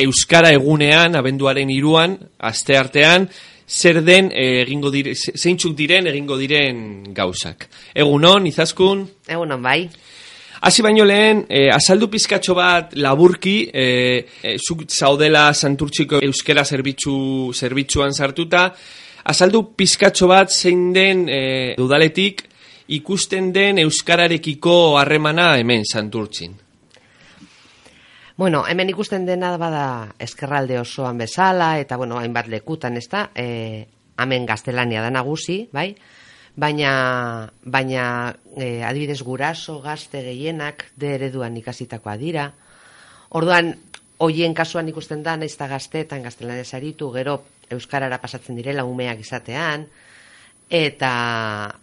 [0.00, 3.28] Euskara egunean, abenduaren iruan, aste artean,
[3.68, 7.68] zer den e, egingo dire, zeintzuk diren egingo diren gauzak.
[7.92, 9.04] Egunon, izaskun?
[9.28, 9.90] Egunon, bai.
[10.60, 13.86] Hasi baino lehen, e, azaldu pizkatxo bat laburki, e,
[14.42, 18.70] e, zuk zaudela santurtziko euskera zerbitzu, zerbitzuan sartuta,
[19.24, 21.40] azaldu pizkatxo bat zein den e,
[21.76, 22.46] dudaletik
[22.96, 26.54] ikusten den euskararekiko harremana hemen santurtzin.
[28.36, 33.86] Bueno, hemen ikusten dena bada eskerralde osoan bezala, eta bueno, hainbat lekutan, ez da, e,
[34.20, 35.94] hemen gaztelania da nagusi, bai?
[36.56, 42.50] Baina, baina e, adibidez guraso gazte gehienak de ereduan ikasitakoa dira.
[43.36, 43.74] Orduan,
[44.18, 49.86] hoien kasuan ikusten da, nahiz eta gazteetan gaztelanez aritu, gero Euskarara pasatzen direla umeak izatean,
[50.70, 51.12] eta,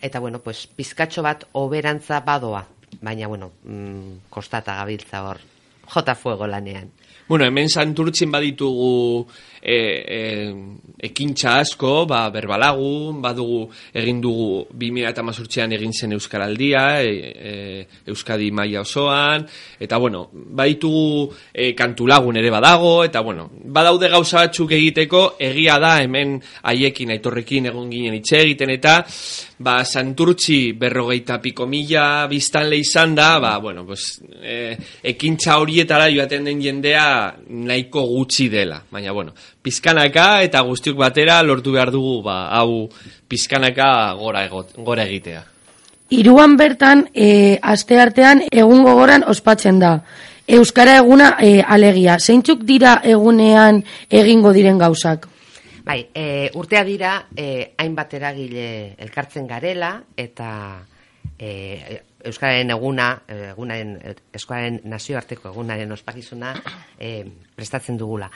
[0.01, 2.65] eta bueno, pues, pizkatxo bat oberantza badoa,
[3.01, 5.41] baina, bueno, mm, kostata gabiltza hor,
[5.93, 6.89] jota fuego lanean.
[7.27, 9.27] Bueno, hemen santurtzin baditugu
[9.63, 10.55] e, e,
[11.03, 17.53] ekintza asko, ba, berbalagun, badugu egin dugu 2018an egin zen Euskaraldia, e, e,
[18.11, 19.45] Euskadi maila osoan,
[19.79, 25.95] eta bueno, baditugu e, kantulagun ere badago, eta bueno, badaude gauza batzuk egiteko, egia da
[26.03, 28.99] hemen haiekin, aitorrekin egon ginen itxe egiten, eta
[29.63, 34.75] ba, santurtzi berrogeita piko mila biztanle izan da, ba, bueno, pues, e,
[35.13, 37.07] ekintza horietara joaten den jendea
[37.47, 42.89] nahiko gutxi dela, baina bueno, pizkanaka eta guztiok batera lortu behar dugu ba, hau
[43.27, 45.43] pizkanaka gora, egot, gora egitea.
[46.13, 49.95] Iruan bertan, e, aste artean egun gogoran ospatzen da.
[50.45, 52.19] Euskara eguna e, alegia.
[52.19, 53.79] Zeintzuk dira egunean
[54.11, 55.29] egingo diren gauzak?
[55.83, 58.65] Bai, e, urtea dira, e, hainbat eragile
[58.99, 60.49] elkartzen garela, eta
[61.39, 63.97] e, Euskararen eguna, egunaren,
[64.31, 66.53] Euskararen nazioarteko egunaren ospakizuna
[66.99, 67.23] e,
[67.55, 68.29] prestatzen dugula.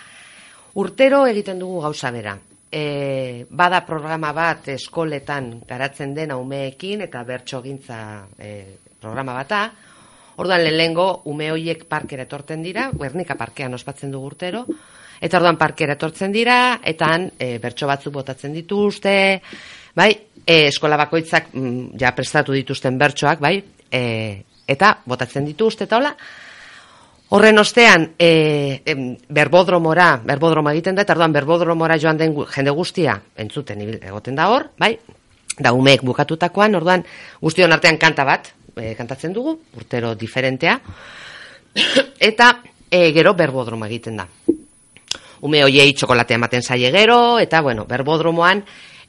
[0.77, 2.35] Urtero egiten dugu gauza bera.
[2.69, 7.99] E, bada programa bat eskoletan garatzen den umeekin eta bertso gintza
[8.37, 8.51] e,
[9.01, 9.61] programa bata.
[10.37, 14.65] Orduan lehengo ume hoiek parkera etortzen dira, Guernika parkean ospatzen dugu urtero.
[15.17, 19.15] Eta orduan parkera etortzen dira, eta han e, bertso batzuk botatzen dituzte,
[19.97, 20.11] bai,
[20.45, 23.55] e, eskola bakoitzak mm, ja prestatu dituzten bertsoak, bai,
[23.89, 24.03] e,
[24.69, 26.13] eta botatzen dituzte, eta hola,
[27.29, 28.79] Horren ostean, e,
[29.27, 34.69] berbodromora, berbodroma egiten da, eta orduan berbodromora joan den jende guztia, entzuten egoten da hor,
[34.79, 34.93] bai?
[35.59, 37.03] Da umeek bukatutakoan, orduan
[37.41, 40.79] guztion artean kanta bat, e, kantatzen dugu, urtero diferentea,
[42.31, 42.51] eta
[42.89, 44.29] e, gero berbodroma egiten da.
[45.43, 48.63] Ume hoiei txokolatea ematen zaie gero, eta bueno, berbodromoan,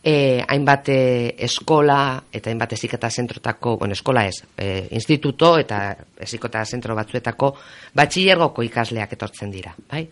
[0.09, 1.01] e, hainbat e,
[1.44, 2.01] eskola
[2.33, 5.81] eta hainbat eziketa zentrotako, bueno, eskola ez, e, instituto eta
[6.25, 7.51] eziketa zentro batzuetako
[7.99, 10.07] batxilergoko ikasleak etortzen dira, bai?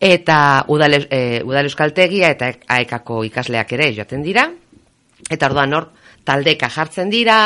[0.00, 0.38] Eta
[0.72, 4.46] udal, e, udal euskaltegia eta aekako ikasleak ere joaten dira,
[5.28, 5.90] eta orduan hor,
[6.24, 7.38] taldeka jartzen dira,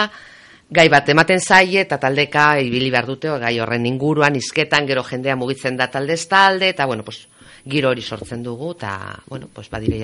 [0.71, 5.35] gai bat ematen zaie eta taldeka ibili behar dute, gai horren inguruan, izketan, gero jendea
[5.37, 7.27] mugitzen da taldez talde, eta bueno, pues,
[7.67, 8.95] giro hori sortzen dugu, eta,
[9.27, 9.99] bueno, pues, badire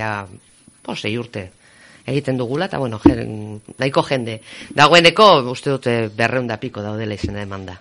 [0.84, 1.48] po, sei urte
[2.04, 4.38] egiten dugula, eta bueno, jen, daiko jende.
[4.76, 7.80] Dagoeneko, uste dute berreunda piko daudela izena eman da.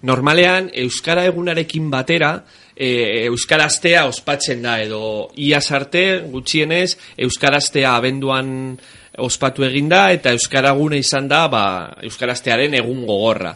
[0.00, 2.30] normalean Euskara egunarekin batera
[2.74, 8.78] e, Euskaraztea ospatzen da edo iaz arte gutxienez Euskaraztea abenduan
[9.20, 11.64] ospatu eginda eta Euskaragune izan da ba,
[12.02, 13.54] Euskaraztearen egun gogorra.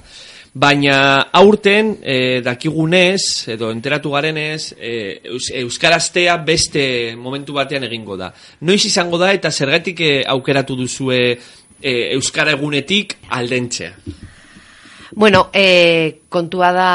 [0.54, 8.30] Baina aurten e, dakigunez, edo enteratu garenez, e, eus, Euskaraztea beste momentu batean egingo da.
[8.62, 13.90] Noiz izango da eta zergatik e, aukeratu duzue e, Euskara egunetik aldentzea?
[15.16, 16.90] Bueno, e, kontua da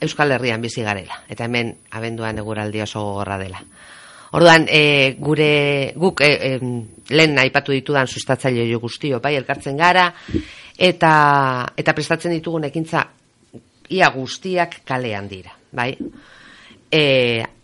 [0.00, 1.20] Euskal Herrian bizi garela.
[1.28, 3.60] Eta hemen abenduan eguraldi oso gogorra dela.
[4.32, 6.74] Orduan, e, gure guk e, e,
[7.12, 10.08] lehen aipatu ditudan sustatzaile jo guztio, bai, elkartzen gara,
[10.78, 11.12] eta,
[11.76, 13.04] eta prestatzen ditugun ekintza
[13.92, 15.92] ia guztiak kalean dira, bai?
[16.92, 17.02] E,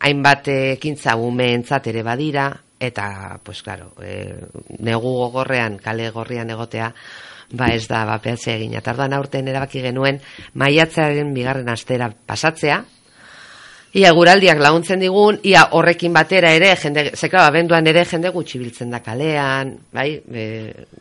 [0.04, 4.36] hainbat ekintza umeentzat ere badira, eta, pues, claro, e,
[4.84, 6.92] negu gogorrean, kale gorrian egotea,
[7.58, 8.74] ba ez da, ba, egin.
[8.76, 10.20] Eta aurten erabaki genuen,
[10.54, 12.82] maiatzaren bigarren astera pasatzea,
[13.96, 18.90] Ia guraldiak laguntzen digun, ia horrekin batera ere, jende, zeka, abenduan ere jende gutxi biltzen
[18.92, 20.44] da kalean, bai, e,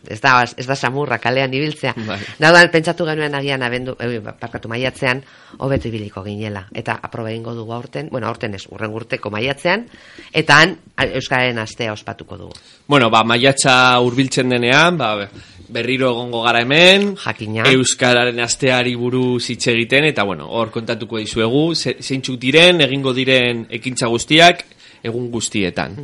[0.07, 1.93] ez, da, ez da samurra kalean ibiltzea.
[2.07, 2.19] Bai.
[2.39, 5.19] Daudan, pentsatu genuen agian abendu, e, parkatu maiatzean,
[5.59, 6.63] hobetu ibiliko ginela.
[6.71, 9.83] Eta aprobe egingo dugu aurten, bueno, aurten ez, urren urteko maiatzean,
[10.31, 12.55] eta han, Euskaren astea ospatuko dugu.
[12.87, 15.27] Bueno, ba, maiatza hurbiltzen denean, ba,
[15.69, 17.63] berriro egongo gara hemen, Jakina.
[17.71, 23.65] Euskararen asteari buruz hitz egiten, eta bueno, hor kontatuko dizuegu, ze- zeintzuk diren, egingo diren
[23.69, 24.65] ekintza guztiak,
[25.03, 25.97] egun guztietan.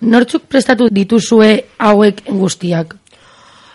[0.00, 2.96] Nortzuk prestatu dituzue hauek guztiak?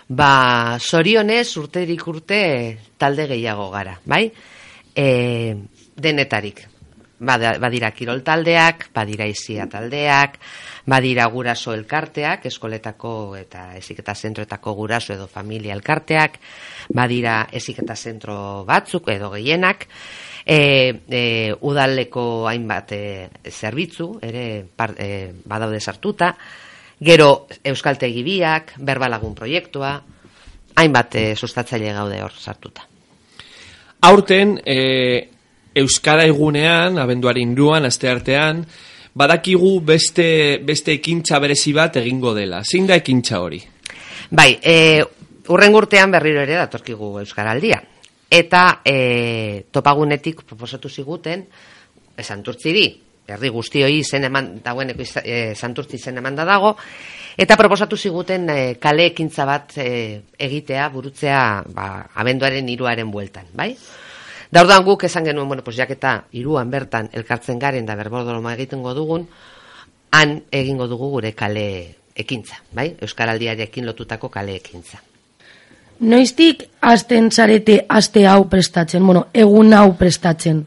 [0.08, 2.40] Ba, sorionez urterik urte
[3.00, 4.26] talde gehiago gara, bai?
[4.94, 5.54] E,
[5.96, 6.62] denetarik.
[7.24, 10.34] Bada, badira kirol taldeak, badira izia taldeak,
[10.86, 16.38] badira guraso elkarteak, eskoletako eta eziketa zentroetako guraso edo familia elkarteak,
[16.92, 19.86] badira eziketa zentro batzuk edo gehienak,
[20.44, 20.58] e,
[21.08, 23.02] e, udaleko hainbat e,
[23.48, 26.34] zerbitzu, ere par, e, badaude sartuta,
[27.00, 29.96] gero euskaltegi biak, berbalagun proiektua,
[30.76, 32.84] hainbat e, sustatzaile gaude hor sartuta.
[34.04, 35.30] Aurten, e,
[35.74, 38.60] Euskara egunean, abenduari inruan, aste artean,
[39.14, 42.62] badakigu beste, beste ekintza berezi bat egingo dela.
[42.64, 43.60] Zein da ekintza hori?
[44.34, 45.02] Bai, e,
[45.54, 47.80] urren urtean berriro ere datorkigu Euskaraldia.
[48.34, 51.46] Eta e, topagunetik proposatu ziguten,
[52.16, 52.86] e, santurtziri,
[53.30, 56.74] herri guztioi izen eman, dagoeneko e, santurtzi izen eman da dago,
[57.38, 59.86] eta proposatu ziguten e, kale ekintza bat e,
[60.48, 61.44] egitea, burutzea,
[61.76, 61.86] ba,
[62.20, 63.70] abenduaren iruaren bueltan, bai?
[64.54, 68.92] Da orduan guk esan genuen, bueno, pues jaketa iruan bertan elkartzen garen da berbordoloma egitengo
[68.94, 69.26] dugun,
[70.14, 71.64] han egingo dugu gure kale
[72.14, 72.92] ekintza, bai?
[73.02, 75.00] Euskaraldiarekin lotutako kale ekintza.
[76.06, 80.62] Noiztik hasten zarete aste hau prestatzen, bueno, egun hau prestatzen?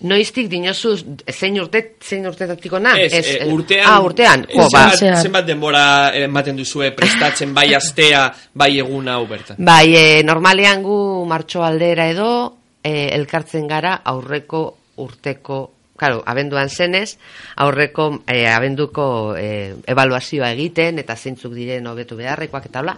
[0.00, 0.94] Noiztik dinozu
[1.28, 2.46] zein urte, zein urte
[2.80, 2.94] na?
[2.96, 4.46] Ez, e, urtean, Ah, urtean.
[4.48, 9.56] Jo, ba, zenbat, zenbat denbora ematen duzue prestatzen bai astea, bai egun hau bertan.
[9.58, 14.62] Bai, e, normalean gu martxo aldera edo e, elkartzen gara aurreko
[15.00, 15.60] urteko,
[15.96, 17.16] claro, abenduan zenez,
[17.56, 22.96] aurreko e, abenduko e, evaluazioa egiten eta zeintzuk diren hobetu beharrekoak eta hola.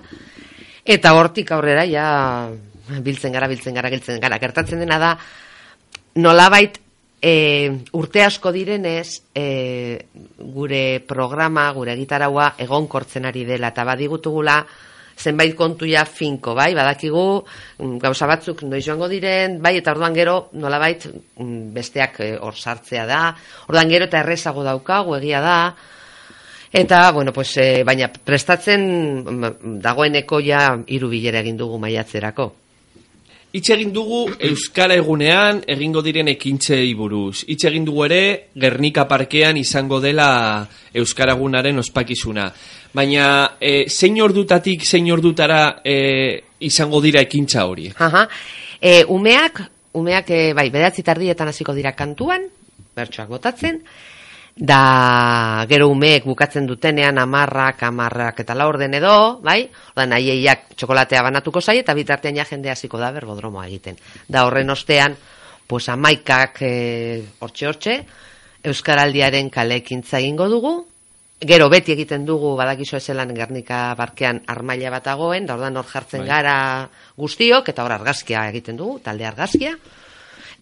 [0.82, 2.06] Eta hortik aurrera ja
[3.02, 4.38] biltzen gara, biltzen gara, biltzen gara.
[4.42, 5.12] Gertatzen dena da
[6.18, 6.78] nolabait
[7.22, 10.06] e, urte asko direnez e,
[10.38, 14.58] gure programa, gure gitaraua egonkortzen ari dela eta badigutugula
[15.22, 17.24] zenbait kontu ja finko, bai, badakigu
[17.78, 22.58] mm, gauza batzuk noiz joango diren, bai, eta orduan gero nolabait mm, besteak eh, hor
[22.58, 23.22] sartzea da,
[23.68, 25.58] orduan gero eta errezago daukagu, egia da,
[26.72, 28.88] eta, bueno, pues, eh, baina prestatzen
[29.22, 32.52] mm, dagoeneko ja hiru bilera egin dugu maiatzerako.
[33.52, 37.42] Hitz egin dugu Euskara egunean egingo diren ekintzei buruz.
[37.44, 38.20] Hitz egin dugu ere
[38.56, 40.28] Gernika parkean izango dela
[40.96, 42.46] Euskara egunaren ospakizuna.
[42.92, 47.88] Baina e, zein ordutatik zein ordutara e, izango dira ekintza hori?
[47.96, 48.26] Aha.
[48.80, 49.62] E, umeak,
[49.96, 52.44] umeak e, bai, bedatzi tardietan hasiko dira kantuan,
[52.96, 53.80] bertsoak botatzen,
[54.52, 59.14] da gero umeek bukatzen dutenean amarrak, amarrak eta laurden edo,
[59.44, 59.62] bai?
[59.96, 63.96] Oda nahieiak txokolatea banatuko zai eta bitartean ja jende hasiko da berbodromoa egiten.
[64.28, 65.16] Da horren ostean,
[65.66, 66.74] pues amaikak e,
[67.40, 67.96] hortxe hortxe,
[68.62, 70.74] Euskaraldiaren kale ekintza egingo dugu,
[71.42, 76.22] Gero beti egiten dugu badakizu ezelan Gernika barkean armaila bat dagoen, da ordan hor jartzen
[76.22, 76.28] Bai.
[76.28, 76.56] gara
[77.18, 79.74] guztiok, eta hor argazkia egiten dugu, talde argazkia.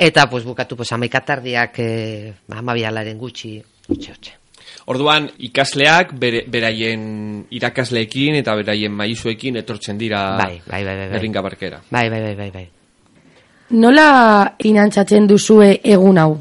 [0.00, 3.58] Eta pues bukatu pues amaikatardiak eh, amabialaren gutxi,
[3.88, 4.36] hortxe, hortxe.
[4.88, 11.14] Orduan ikasleak bere, beraien irakasleekin eta beraien maizuekin etortzen dira Bai, bai, bai, bai, bai.
[11.18, 11.80] Gernika parkera.
[11.90, 12.68] Bai, bai, bai, bai, bai.
[13.70, 16.32] nola finantzatzen duzue egun hau?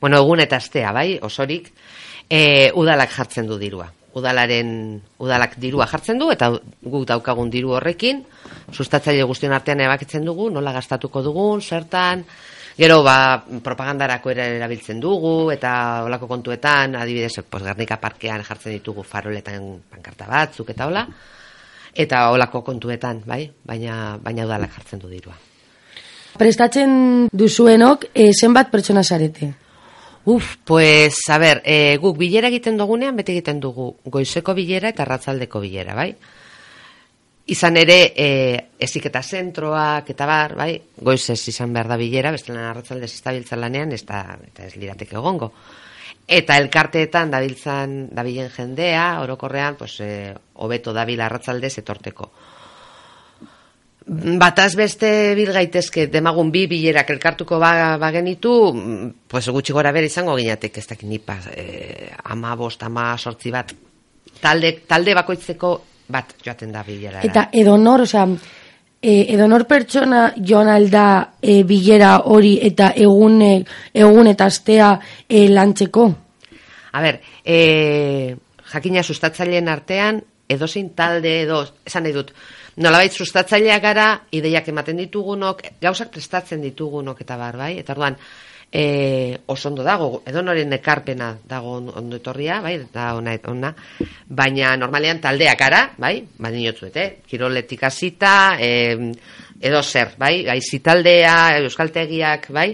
[0.00, 1.72] Bueno, egun eta astea, bai, osorik,
[2.30, 3.90] e, udalak jartzen du dirua.
[4.14, 8.22] Udalaren, udalak dirua jartzen du, eta guk daukagun diru horrekin,
[8.70, 12.22] sustatzaile guztion artean ebakitzen dugu, nola gastatuko dugun, zertan,
[12.78, 19.02] gero ba, propagandarako ere erabiltzen dugu, eta olako kontuetan, adibidez, pues, Gernika parkean jartzen ditugu
[19.02, 21.08] faroletan pankarta batzuk, eta hola,
[21.94, 25.34] eta olako kontuetan, bai, baina, baina udalak jartzen du dirua.
[26.38, 29.52] Prestatzen duzuenok, e, zenbat pertsona zarete?
[30.26, 35.04] Uf, pues, a ber, e, guk bilera egiten dugunean, beti egiten dugu goizeko bilera eta
[35.04, 36.14] ratzaldeko bilera, bai?
[37.52, 38.28] Izan ere, e,
[38.80, 40.78] eziketa zentroak eta bar, bai?
[40.96, 45.20] Goizez izan behar da bilera, bestelan arratzaldez ez dabiltzan lanean, ez da, eta ez lirateke
[45.20, 45.50] egongo.
[46.24, 52.30] Eta elkarteetan dabiltzan, dabilen jendea, orokorrean, pues, e, hobeto dabil arratzaldez etorteko.
[54.06, 58.52] Bataz beste bil gaitezke demagun bi bilerak elkartuko ba, bagenitu,
[59.28, 63.72] pues gutxi gora bere izango ginatek ez dakit nipa, eh, ama bost, ama sortzi bat,
[64.42, 65.70] talde, talde bakoitzeko
[66.12, 67.22] bat joaten da bilera.
[67.24, 68.26] Eta edonor, osea,
[69.00, 71.06] e, edonor pertsona joan alda
[71.40, 73.54] e, bilera hori eta egune,
[73.92, 74.90] egun eta astea
[75.28, 76.10] e, lantzeko?
[76.92, 78.36] A ber, e,
[78.72, 82.34] jakina sustatzaileen artean, edozein talde edo, esan nahi dut,
[82.76, 87.78] nolabait sustatzaileak gara, ideiak ematen ditugunok, gauzak prestatzen ditugunok eta bar, bai?
[87.78, 88.16] Eta orduan,
[88.74, 93.70] e, oso ondo dago, edo noren ekarpena dago on- ondo etorria, bai, da ona, ona,
[94.26, 97.08] baina normalean taldeak gara, bai, baina inotzuet, eh?
[97.26, 99.12] kiroletik hasita, e,
[99.60, 102.72] edo zer, bai, gaizi taldea, euskaltegiak, bai,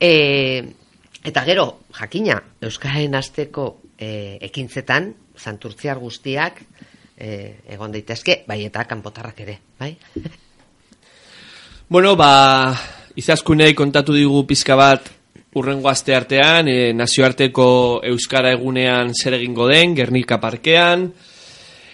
[0.00, 0.64] e,
[1.24, 6.62] eta gero, jakina, Euskararen asteko e, ekintzetan, santurtziar guztiak,
[7.18, 9.96] e, egon daitezke, bai, eta kanpotarrak ere, bai?
[11.88, 12.76] Bueno, ba,
[13.16, 15.06] izaskunei kontatu digu pizka bat
[15.56, 17.68] urrengo aste artean, e, nazioarteko
[18.10, 21.06] Euskara egunean zer egingo den, Gernika parkean.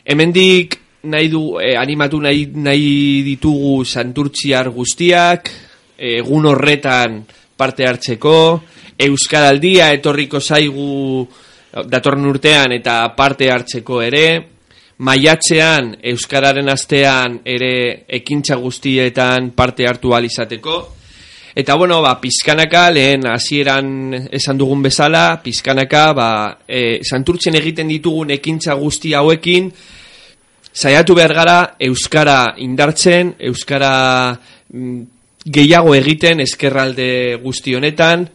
[0.02, 0.74] Hemendik
[1.06, 5.52] nahi du, e, animatu nahi, nahi ditugu santurtziar guztiak,
[5.94, 7.20] egun horretan
[7.54, 8.36] parte hartzeko,
[8.98, 11.22] Euskaraldia etorriko zaigu
[11.86, 14.26] datorren urtean eta parte hartzeko ere,
[14.98, 20.76] maiatzean Euskararen astean ere ekintza guztietan parte hartu ahal izateko.
[21.54, 26.28] Eta bueno, ba, pizkanaka, lehen hasieran esan dugun bezala, pizkanaka, ba,
[26.66, 29.70] e, santurtzen egiten ditugun ekintza guzti hauekin,
[30.74, 34.98] saiatu behar gara Euskara indartzen, Euskara mm,
[35.46, 38.26] gehiago egiten eskerralde guzti honetan,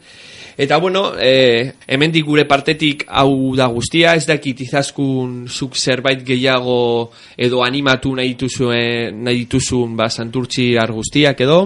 [0.60, 7.14] Eta bueno, eh, hemendik gure partetik hau da guztia, ez dakit izaskun zuk zerbait gehiago
[7.38, 11.62] edo animatu nahi dituzuen, nahi dituzun ba, santurtzi guztiak edo?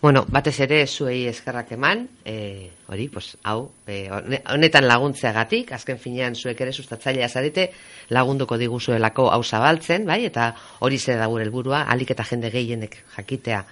[0.00, 5.98] Bueno, batez ere zuei eskerrak eman, e, hori, pues, hau, e, hone- honetan laguntzeagatik, azken
[5.98, 7.70] finean zuek ere sustatzailea zarete,
[8.08, 12.96] lagunduko diguzuelako hau zabaltzen, bai, eta hori ze da gure helburua, alik eta jende gehienek
[13.18, 13.64] jakitea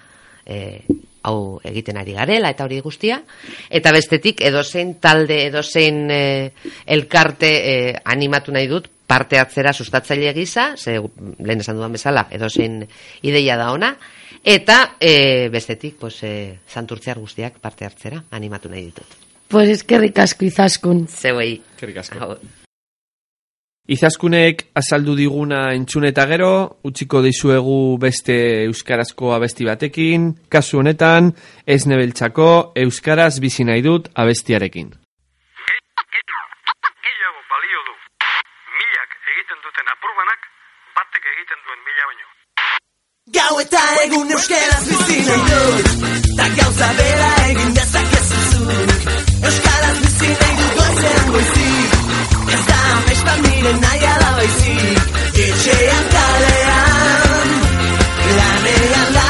[0.45, 0.81] e,
[1.25, 3.21] hau egiten ari garela eta hori guztia,
[3.69, 6.25] eta bestetik edozein talde, edozein e,
[6.85, 7.77] elkarte e,
[8.15, 12.81] animatu nahi dut, parte hartzera sustatzaile gisa, ze lehen esan dudan bezala, edozein
[13.21, 13.93] ideia da ona,
[14.43, 16.33] eta e, bestetik, pues, e,
[16.67, 19.17] santurtziar guztiak parte hartzera animatu nahi ditut.
[19.47, 21.05] Pues eskerrik asko izaskun.
[21.07, 21.59] Zeuei.
[21.77, 22.35] Eskerrik asko.
[23.85, 28.33] Izaskunek azaldu diguna entzun eta gero, utziko dizuegu beste
[28.63, 31.29] euskarazko abesti batekin, kasu honetan,
[31.69, 32.47] ez nebeltzako
[32.81, 34.89] euskaraz bizi nahi dut abestiarekin.
[37.05, 37.93] gehiago balio du.
[38.79, 40.41] Milak egiten duten apurbanak,
[40.97, 42.27] batek egiten duen mila baino.
[43.37, 45.85] Gau eta egun euskeraz bizi nahi dut
[46.37, 48.65] Ta gauza bera egin dezakezu zuk
[49.49, 51.94] Euskaraz bizi nahi dut goizean goizik
[53.27, 54.97] bat nire naia da baizik
[55.45, 57.49] Etxean kalean
[58.37, 59.24] Lanean da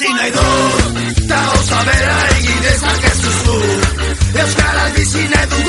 [0.00, 3.56] ikasi nahi dut Ta oso bera egin dezakezuzu
[4.42, 5.59] Euskaraz bizi nahi dut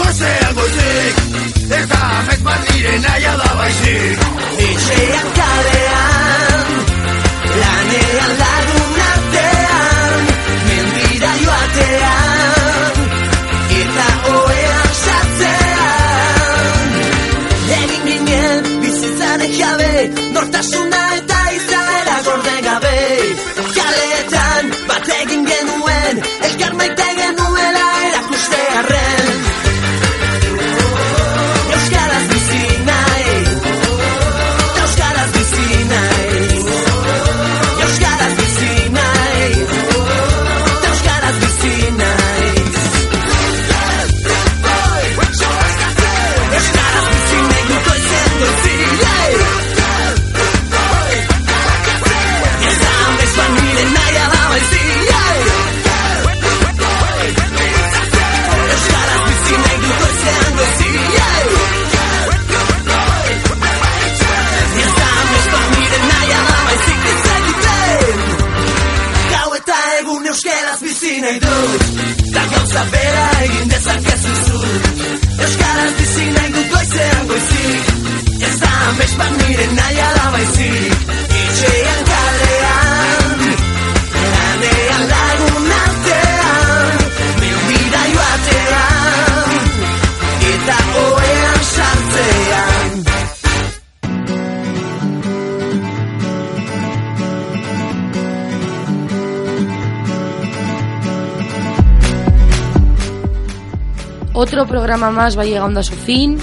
[104.51, 106.37] Otro programa más va llegando a su fin.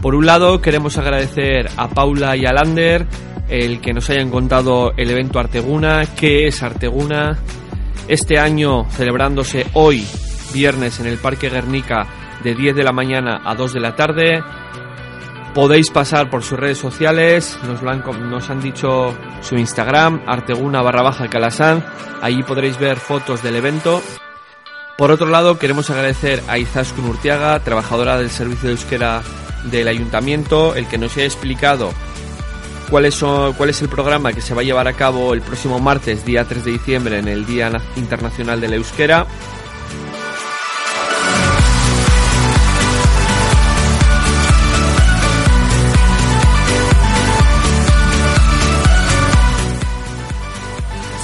[0.00, 3.08] Por un lado, queremos agradecer a Paula y a Lander
[3.48, 7.36] el que nos hayan contado el evento Arteguna, qué es Arteguna.
[8.06, 10.06] Este año celebrándose hoy,
[10.54, 12.06] viernes, en el Parque Guernica
[12.42, 14.42] de 10 de la mañana a 2 de la tarde.
[15.54, 21.84] Podéis pasar por sus redes sociales, nos, han, dicho su Instagram, arteguna barra baja calasán,
[22.22, 24.00] allí podréis ver fotos del evento.
[24.96, 29.22] Por otro lado, queremos agradecer a Izaskun Urtiaga, trabajadora del Servicio de Euskera
[29.64, 31.92] del Ayuntamiento, el que nos haya explicado
[32.90, 33.20] cuál es,
[33.56, 36.44] cuál es el programa que se va a llevar a cabo el próximo martes, día
[36.44, 39.26] 3 de diciembre, en el Día Na- Internacional de la Euskera.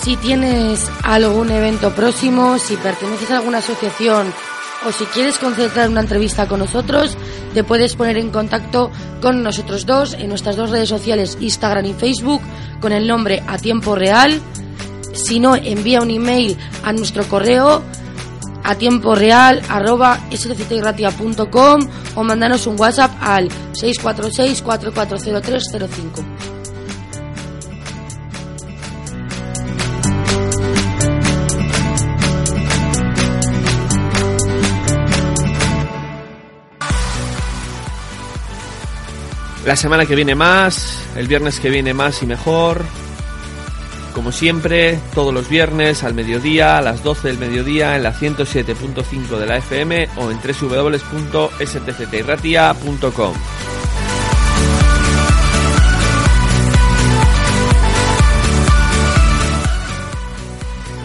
[0.05, 4.35] Si tienes algún evento próximo, si perteneces a alguna asociación
[4.87, 7.17] o si quieres concertar una entrevista con nosotros,
[7.55, 8.91] te puedes poner en contacto
[9.23, 12.43] con nosotros dos en nuestras dos redes sociales, Instagram y Facebook,
[12.83, 14.43] con el nombre a tiempo real.
[15.15, 17.83] Si no, envía un email a nuestro correo
[18.63, 20.21] a tiempo real arroba
[22.15, 26.54] o mandanos un WhatsApp al 646 440305.
[39.67, 42.85] La semana que viene más, el viernes que viene más y mejor.
[44.15, 49.39] Como siempre, todos los viernes al mediodía, a las 12 del mediodía, en la 107.5
[49.39, 53.33] de la FM o en www.stctirratia.com.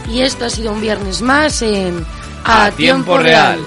[0.09, 2.05] Y esto ha sido un viernes más en
[2.43, 3.59] A Tiempo Real.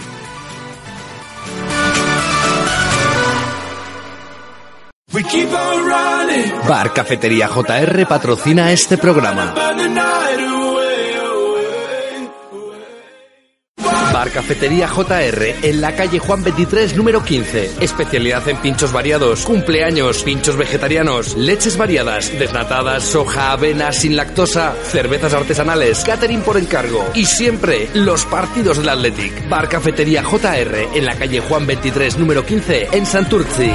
[6.69, 9.55] Bar Cafetería JR patrocina este programa.
[14.13, 17.73] Bar Cafetería JR en la calle Juan 23 número 15.
[17.81, 25.35] Especialidad en pinchos variados, cumpleaños, pinchos vegetarianos, leches variadas, desnatadas, soja, avena, sin lactosa, cervezas
[25.35, 29.49] artesanales, catering por encargo y siempre los partidos del Athletic.
[29.49, 33.73] Bar Cafetería JR en la calle Juan 23 número 15 en Santurci.